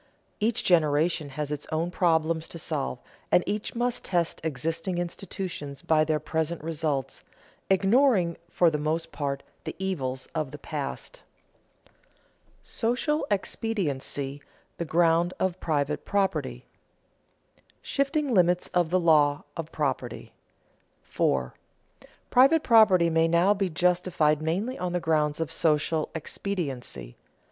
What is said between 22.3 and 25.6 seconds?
_Private property may now be justified mainly on the grounds of